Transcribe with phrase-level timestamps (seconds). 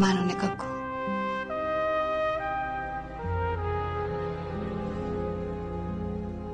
[0.00, 0.66] منو نگاه کن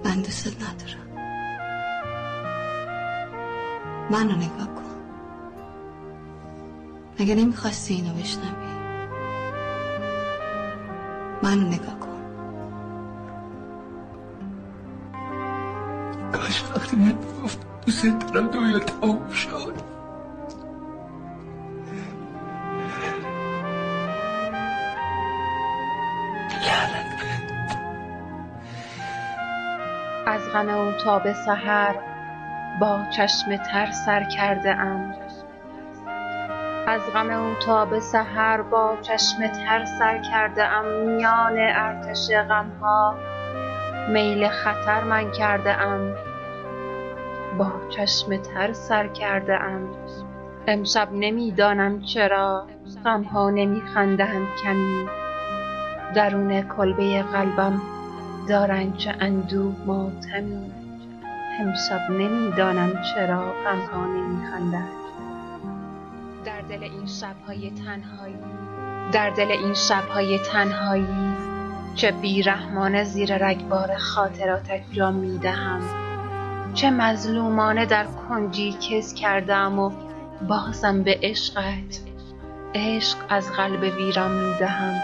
[0.05, 1.07] من دوست ندارم
[4.11, 4.83] منو نگاه کن
[7.21, 8.67] مگه نمی‌خواستی اینو بشنوی
[11.43, 12.23] منو نگاه کن
[16.33, 19.96] کاش وقتی من گفت دوست دارم دنیا تمام شد
[30.27, 31.95] از غم او تا به سحر
[32.81, 35.15] با چشم تر سر کرده ام.
[36.87, 40.87] از غم او تا به سحر با چشم تر سر کرده ام.
[40.87, 43.15] میان ارتش غم ها
[44.09, 46.15] میل خطر من کرده ام.
[47.59, 49.89] با چشم تر سر کرده ام.
[50.67, 52.67] امشب نمی‌دانم چرا
[53.05, 55.07] غم ها نمی خندند کمی.
[56.15, 57.81] درون کلبه قلبم
[58.49, 60.73] دارند چه اندوه ماتمی
[61.61, 64.89] امشب نمی‌دانم چرا غم ها نمی خندند
[66.45, 68.37] در دل این شبهای تنهایی
[69.13, 71.07] در دل این شبهای تنهایی
[71.95, 75.81] چه بیرحمانه زیر رگبار خاطراتت جا می‌دهم.
[76.75, 79.91] چه مظلومانه در کنجی کس کردم و
[80.49, 82.01] بازم به عشقت
[82.75, 85.03] عشق از قلب ویران می‌دهم.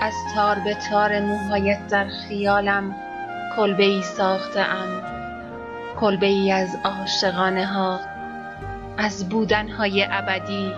[0.00, 2.94] از تار به تار موهایت در خیالم
[3.56, 5.02] کلبه ای ساخته ام
[6.00, 8.00] کلبه ای از عاشقانه ها
[8.98, 10.72] از بودن های ابدی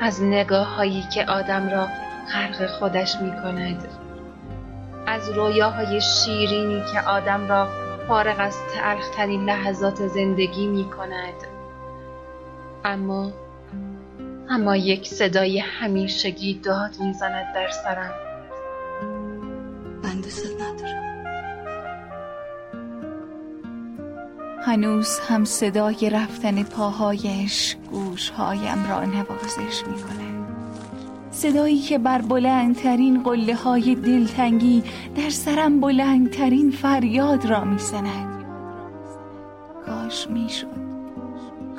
[0.00, 1.88] از نگاه هایی که آدم را
[2.32, 3.88] غرق خودش می کند
[5.06, 7.68] از رویاهای شیرینی که آدم را
[8.08, 11.34] فارغ از تلخترین لحظات زندگی می کند
[12.84, 13.32] اما
[14.50, 18.14] اما یک صدای همیشگی داد می‌زند در سرم.
[20.02, 21.08] من دوست ندارم.
[24.62, 30.38] هنوز هم صدای رفتن پاهایش گوشهایم را نوازش می کند
[31.30, 34.82] صدایی که بر بلندترین قله های دلتنگی
[35.16, 38.44] در سرم بلندترین فریاد را می زند
[39.86, 40.87] کاش می شد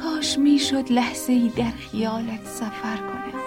[0.03, 3.39] کاش می شد لحظه ای در خیالت سفر کنم.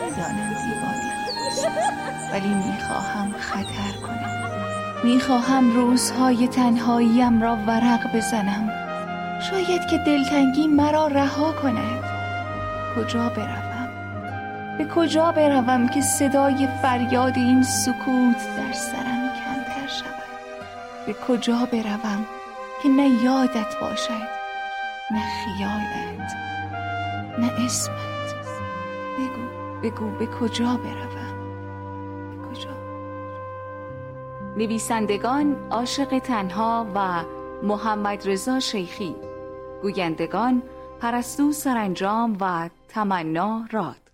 [0.00, 1.12] می‌دانم دیوانه
[2.32, 4.28] ولی می‌خواهم خطر کنم.
[5.04, 8.70] می‌خواهم روزهای تنهاییم را ورق بزنم.
[9.50, 12.04] شاید که دلتنگی مرا رها کند.
[12.96, 13.67] کجا بروم
[14.78, 20.28] به کجا بروم که صدای فریاد این سکوت در سرم کمتر شود؟
[21.06, 22.26] به کجا بروم
[22.82, 24.28] که نه یادت باشد
[25.10, 26.32] نه خیالت
[27.38, 28.34] نه اسمت؟
[29.18, 31.38] بگو بگو به کجا بروم؟
[32.30, 32.70] به کجا؟
[34.56, 37.24] نویسندگان عاشق تنها و
[37.62, 39.16] محمد رضا شیخی
[39.82, 40.62] گویندگان
[41.00, 44.07] پرستو سرانجام و تمنا راد.